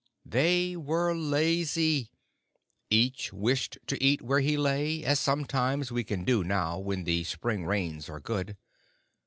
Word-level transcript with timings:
They 0.25 0.75
were 0.75 1.13
lazy. 1.13 2.09
Each 2.89 3.31
wished 3.31 3.77
to 3.85 4.03
eat 4.03 4.23
where 4.23 4.39
he 4.39 4.57
lay 4.57 5.01
down, 5.01 5.11
as 5.11 5.19
sometimes 5.19 5.91
we 5.91 6.03
can 6.03 6.23
do 6.25 6.43
now 6.43 6.79
when 6.79 7.03
the 7.03 7.23
spring 7.23 7.65
rains 7.67 8.09
are 8.09 8.19
good. 8.19 8.57